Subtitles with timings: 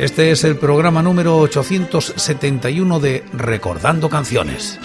[0.00, 4.80] Este es el programa número 871 de Recordando Canciones.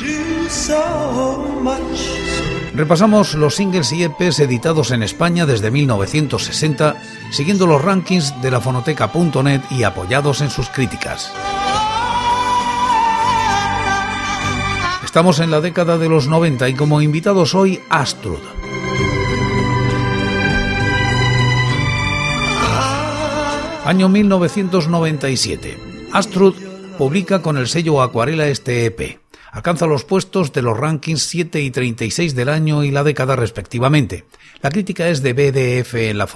[2.73, 6.97] Repasamos los singles y EPs editados en España desde 1960,
[7.31, 11.31] siguiendo los rankings de la fonoteca.net y apoyados en sus críticas.
[15.05, 18.41] Estamos en la década de los 90 y como invitados hoy Astrud.
[23.85, 25.77] Año 1997.
[26.11, 26.55] Astrud
[26.97, 29.19] publica con el sello Acuarela este EP.
[29.51, 34.25] Alcanza los puestos de los rankings 7 y 36 del año y la década respectivamente.
[34.63, 36.27] La crítica es de BDF en la.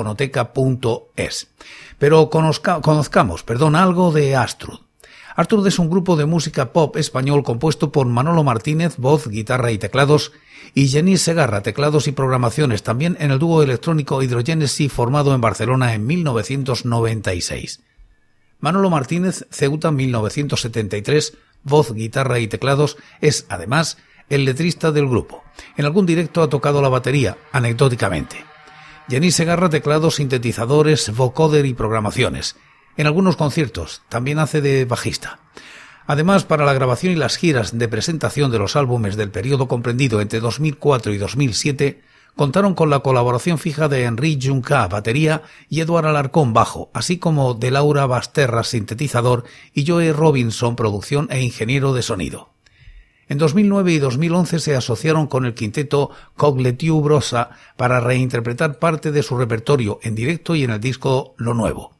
[1.97, 4.81] Pero conozcamos, perdón, algo de Astrud.
[5.35, 9.77] Astrud es un grupo de música pop español compuesto por Manolo Martínez, voz, guitarra y
[9.77, 10.31] teclados,
[10.73, 15.93] y Jenny Segarra, teclados y programaciones, también en el dúo electrónico Hydrogenesis formado en Barcelona
[15.93, 17.81] en 1996.
[18.59, 23.97] Manolo Martínez, Ceuta 1973, voz, guitarra y teclados, es además
[24.29, 25.43] el letrista del grupo.
[25.77, 28.45] En algún directo ha tocado la batería, anecdóticamente.
[29.09, 32.55] Jenny Segarra, teclados, sintetizadores, vocoder y programaciones.
[32.99, 35.39] En algunos conciertos también hace de bajista.
[36.05, 40.19] Además, para la grabación y las giras de presentación de los álbumes del periodo comprendido
[40.19, 42.01] entre 2004 y 2007,
[42.35, 47.53] contaron con la colaboración fija de Henri Junca, batería, y Eduard Alarcón, bajo, así como
[47.53, 52.49] de Laura Basterra, sintetizador, y Joe Robinson, producción e ingeniero de sonido.
[53.29, 59.23] En 2009 y 2011 se asociaron con el quinteto Cogletiu Brosa para reinterpretar parte de
[59.23, 61.98] su repertorio en directo y en el disco Lo Nuevo.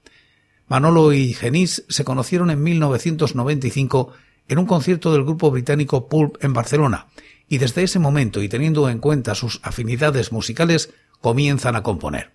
[0.69, 4.13] Manolo y Genís se conocieron en 1995
[4.47, 7.07] en un concierto del grupo británico Pulp en Barcelona,
[7.47, 12.31] y desde ese momento y teniendo en cuenta sus afinidades musicales, comienzan a componer.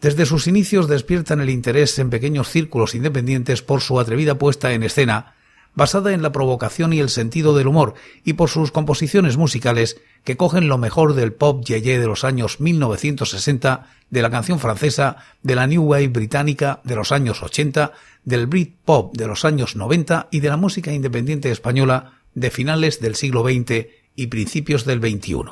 [0.00, 4.82] Desde sus inicios despiertan el interés en pequeños círculos independientes por su atrevida puesta en
[4.82, 5.35] escena,
[5.76, 7.94] basada en la provocación y el sentido del humor,
[8.24, 12.60] y por sus composiciones musicales que cogen lo mejor del pop yeye de los años
[12.60, 17.92] 1960, de la canción francesa, de la New Wave británica de los años 80,
[18.24, 23.00] del Brit Pop de los años 90 y de la música independiente española de finales
[23.00, 25.42] del siglo XX y principios del XXI.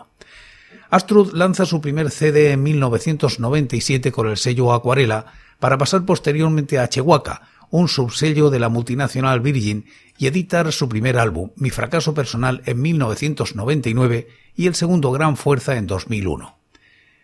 [0.91, 5.27] Astrud lanza su primer CD en 1997 con el sello Acuarela
[5.59, 7.43] para pasar posteriormente a Chehuaca,
[7.77, 9.87] un subsello de la multinacional Virgin,
[10.17, 15.75] y editar su primer álbum, Mi fracaso personal, en 1999 y el segundo Gran Fuerza
[15.75, 16.57] en 2001.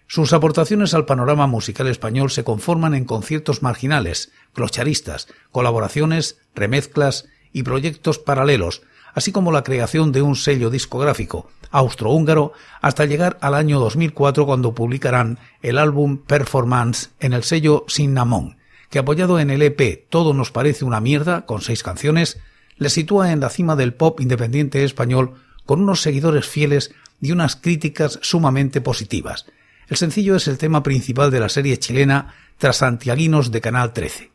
[0.08, 7.62] Sus aportaciones al panorama musical español se conforman en conciertos marginales, clocharistas, colaboraciones, remezclas y
[7.62, 8.82] proyectos paralelos,
[9.14, 14.74] así como la creación de un sello discográfico austrohúngaro hasta llegar al año 2004 cuando
[14.74, 18.56] publicarán el álbum Performance en el sello Cinnamon,
[18.90, 22.40] que apoyado en el EP Todo nos parece una mierda, con seis canciones,
[22.76, 25.34] le sitúa en la cima del pop independiente español
[25.64, 29.46] con unos seguidores fieles y unas críticas sumamente positivas.
[29.88, 34.30] El sencillo es el tema principal de la serie chilena Trasantiaguinos de Canal 13.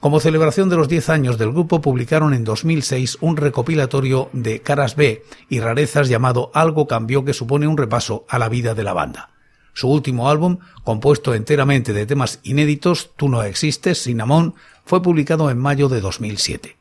[0.00, 4.96] Como celebración de los 10 años del grupo, publicaron en 2006 un recopilatorio de caras
[4.96, 8.92] B y rarezas llamado Algo cambió que supone un repaso a la vida de la
[8.92, 9.31] banda.
[9.74, 15.58] Su último álbum, compuesto enteramente de temas inéditos, Tú no existes, Cinnamon, fue publicado en
[15.58, 16.76] mayo de 2007.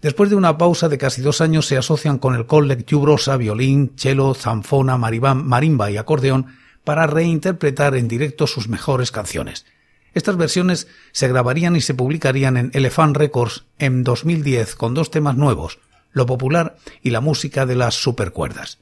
[0.00, 3.92] Después de una pausa de casi dos años se asocian con el Collective Brosa, violín,
[3.96, 6.46] cello, zanfona, marimba y acordeón
[6.84, 9.66] para reinterpretar en directo sus mejores canciones.
[10.14, 15.36] Estas versiones se grabarían y se publicarían en Elephant Records en 2010 con dos temas
[15.36, 15.80] nuevos,
[16.12, 18.78] Lo Popular y la música de las supercuerdas.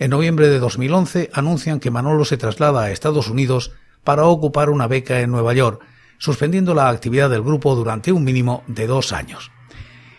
[0.00, 4.86] En noviembre de 2011 anuncian que Manolo se traslada a Estados Unidos para ocupar una
[4.86, 5.82] beca en Nueva York,
[6.16, 9.52] suspendiendo la actividad del grupo durante un mínimo de dos años.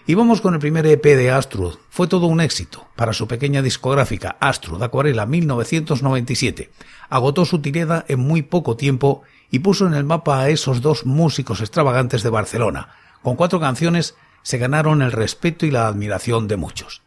[0.05, 1.79] Y vamos con el primer EP de Astrud.
[1.89, 6.69] Fue todo un éxito para su pequeña discográfica Astrud Acuarela 1997.
[7.09, 11.07] Agotó su tirada en muy poco tiempo y puso en el mapa a esos dos
[11.07, 12.89] músicos extravagantes de Barcelona.
[13.23, 14.13] Con cuatro canciones
[14.43, 17.01] se ganaron el respeto y la admiración de muchos.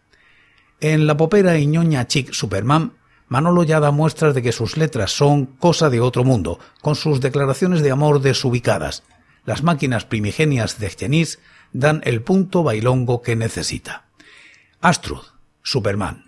[0.86, 2.92] En la popera y ñoña Superman,
[3.28, 7.22] Manolo ya da muestras de que sus letras son cosa de otro mundo, con sus
[7.22, 9.02] declaraciones de amor desubicadas.
[9.46, 11.38] las máquinas primigenias de Genis
[11.72, 14.04] dan el punto bailongo que necesita.
[14.82, 15.22] Astrud,
[15.62, 16.24] Superman.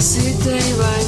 [0.00, 0.99] city rain.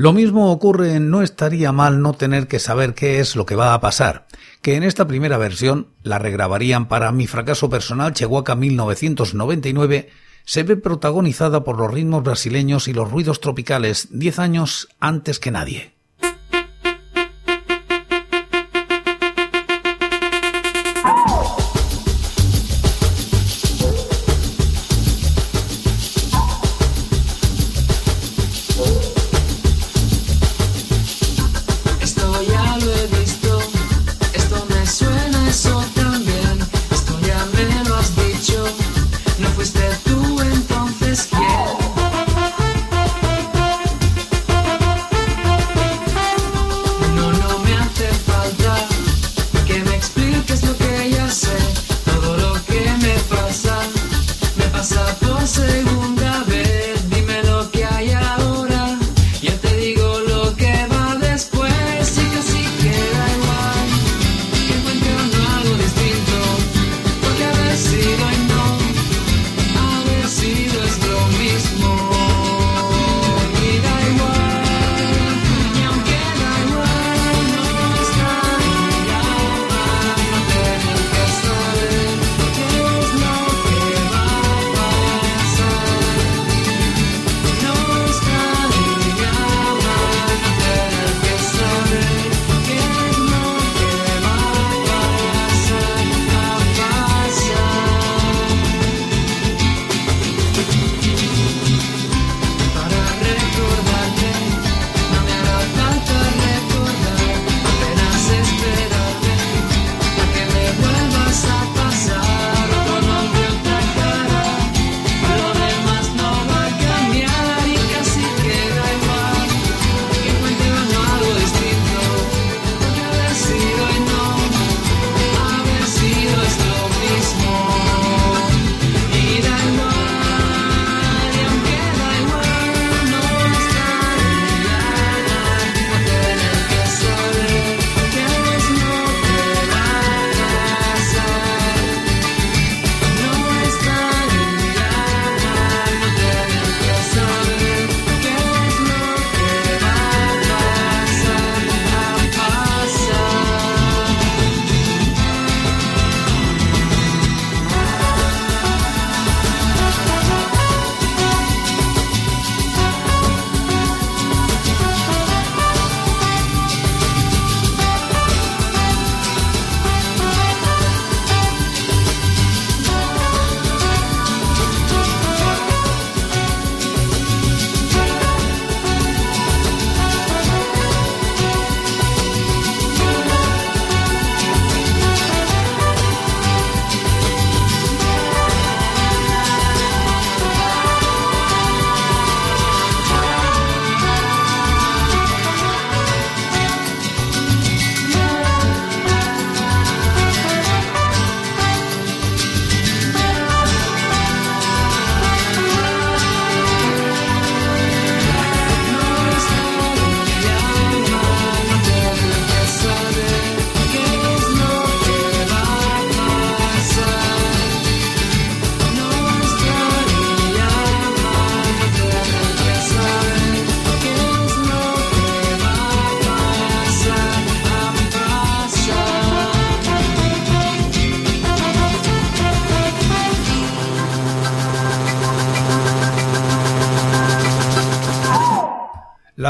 [0.00, 3.54] Lo mismo ocurre en No estaría mal no tener que saber qué es lo que
[3.54, 4.26] va a pasar,
[4.62, 10.08] que en esta primera versión la regrabarían para Mi fracaso personal Chehuaca 1999,
[10.46, 15.50] se ve protagonizada por los ritmos brasileños y los ruidos tropicales diez años antes que
[15.50, 15.99] nadie.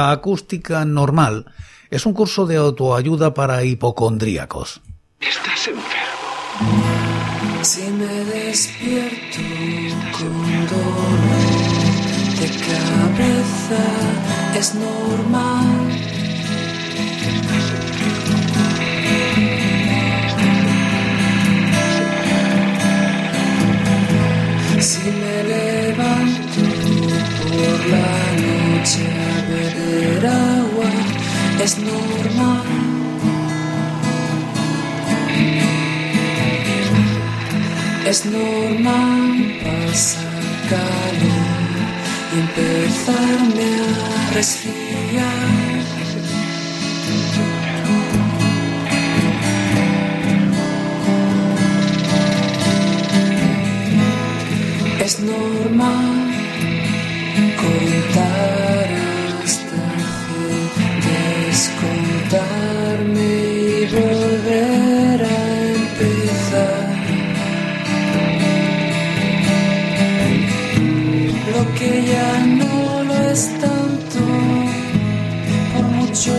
[0.01, 1.45] La acústica normal
[1.91, 4.81] es un curso de autoayuda para hipocondríacos.
[5.21, 6.73] Estás enfermo.
[7.61, 9.43] Si me despierto
[10.17, 10.33] con
[10.73, 11.21] dolor
[12.41, 13.83] de cabeza,
[14.57, 15.91] es normal.
[24.81, 26.63] Si me levanto
[27.53, 28.17] por la
[28.47, 30.95] noche a beber
[31.63, 32.65] es normal.
[38.07, 41.61] Es normal pasar calor
[42.35, 43.69] y empezarme
[44.07, 45.81] a resfriar.
[55.05, 56.20] Es normal
[71.81, 74.21] que ya no lo es tanto,
[75.73, 76.33] por mucho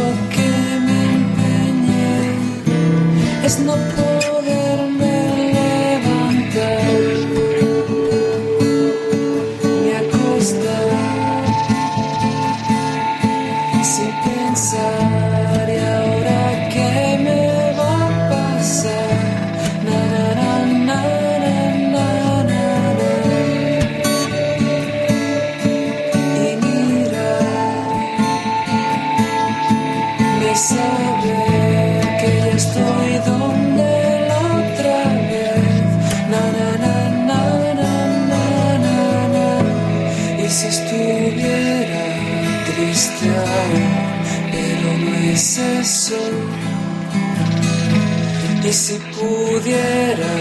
[48.71, 50.33] Y si pudiera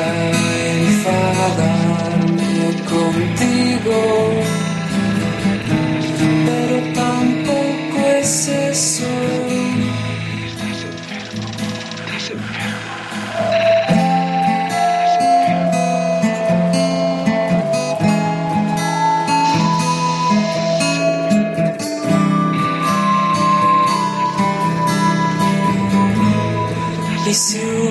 [0.86, 2.54] enfadarme
[2.88, 3.98] contigo,
[6.46, 9.10] pero tampoco es eso.
[10.46, 11.48] Estás enfermo.
[27.26, 27.69] Y si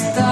[0.00, 0.27] está.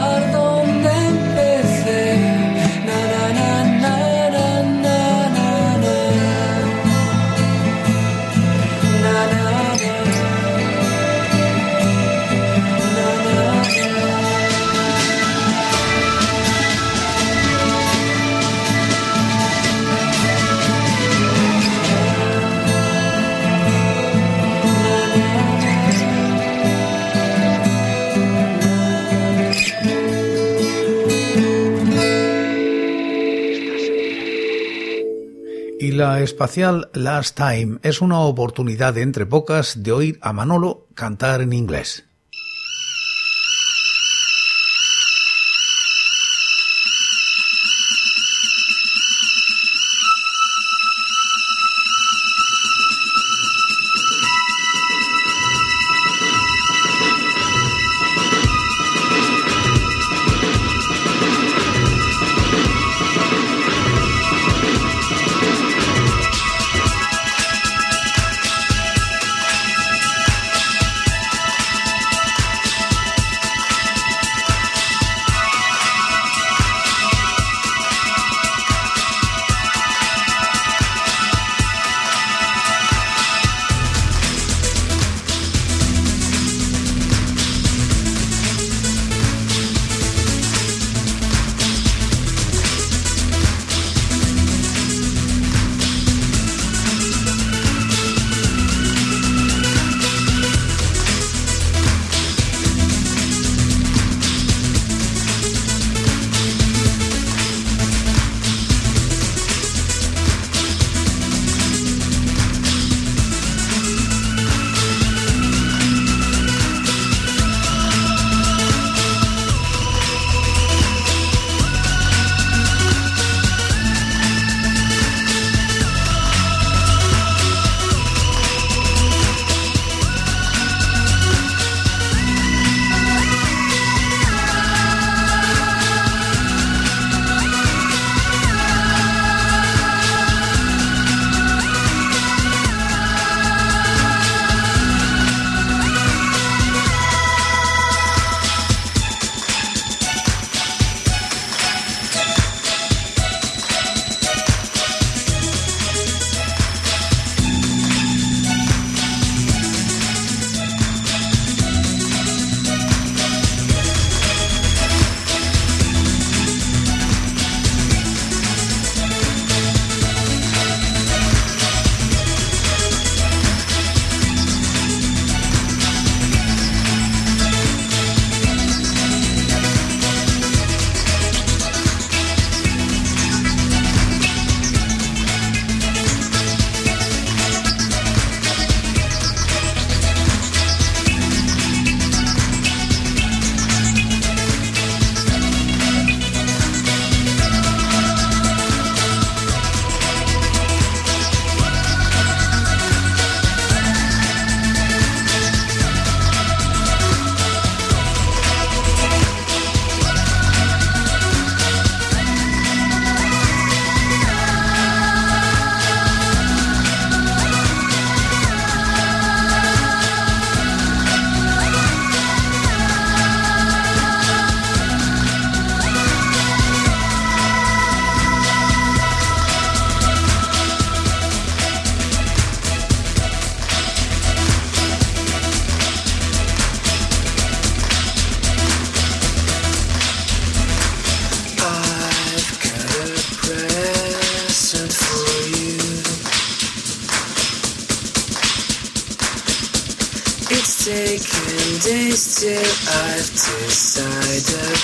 [36.27, 42.05] Espacial Last Time es una oportunidad entre pocas de oír a Manolo cantar en inglés.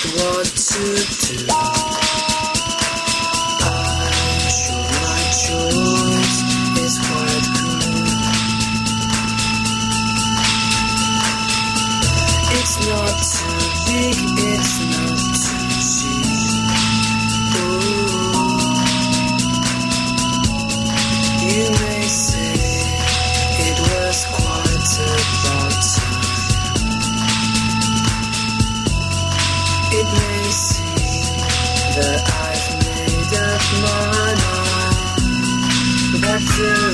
[0.05, 0.32] Whoa.
[36.55, 36.92] Texas.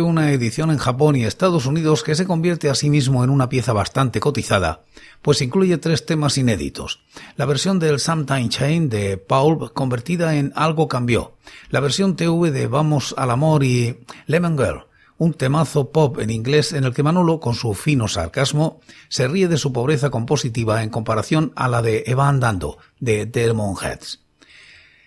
[0.00, 3.48] Una edición en Japón y Estados Unidos que se convierte a sí mismo en una
[3.48, 4.84] pieza bastante cotizada,
[5.20, 7.00] pues incluye tres temas inéditos.
[7.36, 11.36] La versión del Sometime Chain de Paul convertida en Algo cambió,
[11.70, 14.86] la versión TV de Vamos al amor y Lemon Girl,
[15.18, 19.48] un temazo pop en inglés en el que Manolo, con su fino sarcasmo, se ríe
[19.48, 24.21] de su pobreza compositiva en comparación a la de Eva Andando, de Demon Heads.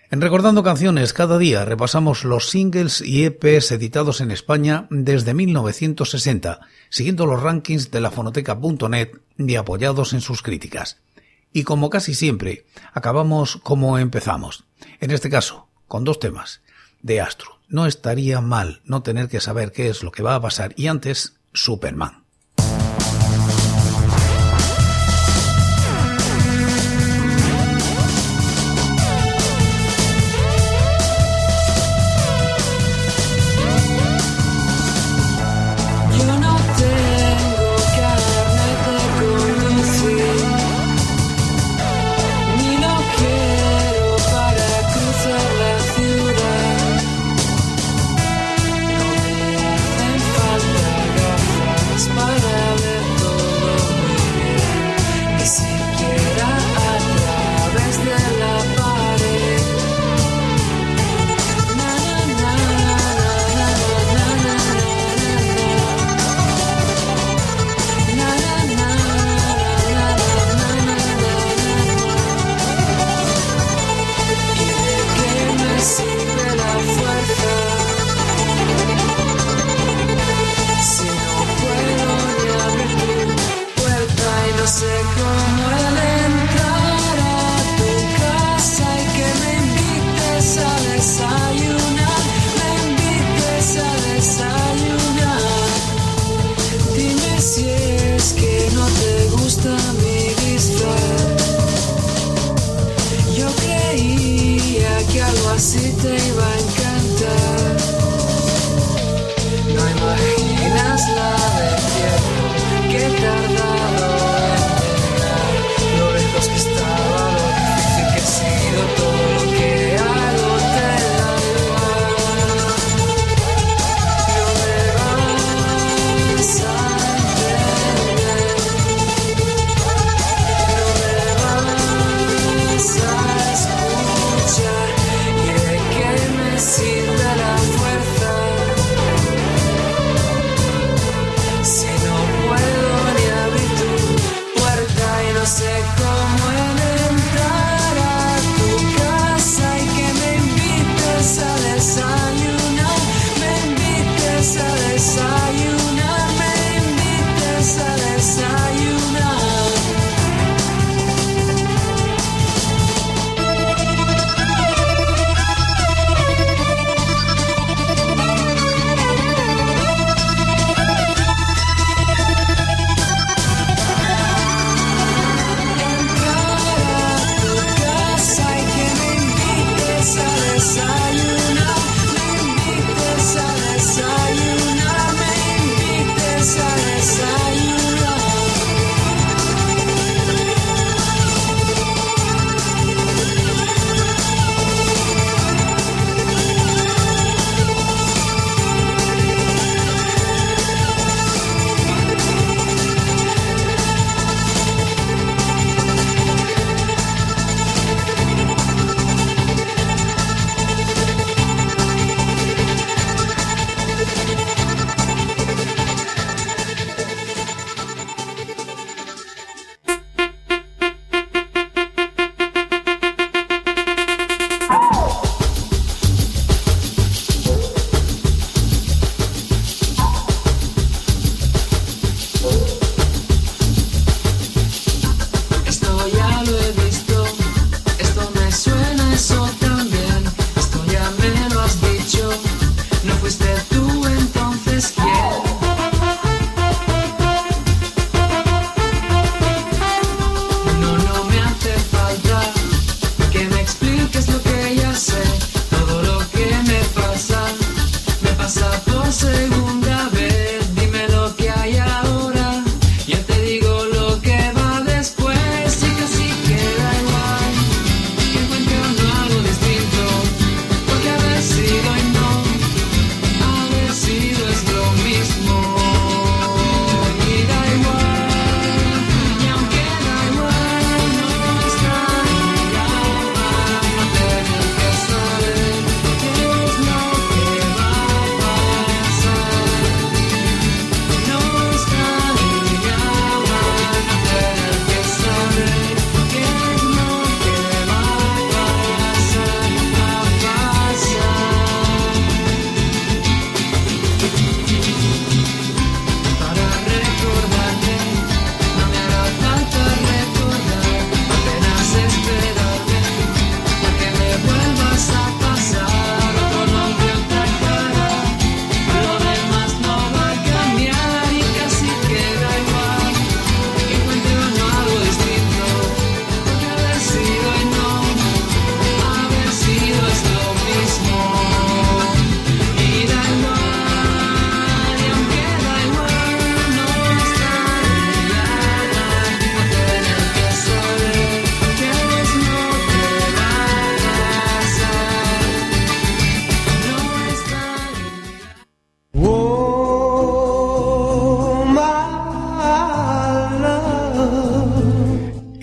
[0.08, 6.60] En Recordando Canciones, cada día repasamos los singles y EPs editados en España desde 1960,
[6.90, 10.98] siguiendo los rankings de la fonoteca.net y apoyados en sus críticas.
[11.52, 14.64] Y como casi siempre, acabamos como empezamos.
[15.00, 16.60] En este caso, con dos temas.
[17.02, 17.58] De Astro.
[17.68, 20.72] No estaría mal no tener que saber qué es lo que va a pasar.
[20.76, 22.25] Y antes, Superman.